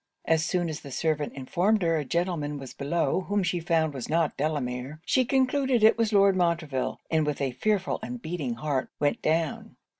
As 0.25 0.43
soon 0.43 0.67
as 0.67 0.79
the 0.79 0.89
servant 0.89 1.33
informed 1.33 1.83
her 1.83 1.95
a 1.95 2.03
gentleman 2.03 2.57
was 2.57 2.73
below 2.73 3.21
whom 3.29 3.43
she 3.43 3.59
found 3.59 3.93
was 3.93 4.09
not 4.09 4.35
Delamere, 4.35 4.99
she 5.05 5.23
concluded 5.25 5.83
it 5.83 5.95
was 5.95 6.11
Lord 6.11 6.35
Montreville; 6.35 6.99
and 7.11 7.23
with 7.23 7.39
a 7.39 7.51
fearful 7.51 7.99
and 8.01 8.19
beating 8.19 8.55
heart, 8.55 8.89
went 8.99 9.21
down. 9.21 9.75